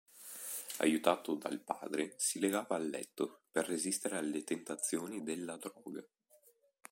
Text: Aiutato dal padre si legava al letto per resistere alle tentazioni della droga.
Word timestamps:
Aiutato 0.79 1.35
dal 1.35 1.59
padre 1.63 2.15
si 2.17 2.39
legava 2.39 2.75
al 2.75 2.89
letto 2.89 3.43
per 3.51 3.67
resistere 3.67 4.17
alle 4.17 4.43
tentazioni 4.43 5.21
della 5.21 5.57
droga. 5.57 6.03